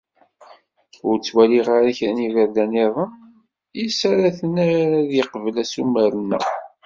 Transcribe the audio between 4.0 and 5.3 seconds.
ara t-nerr ad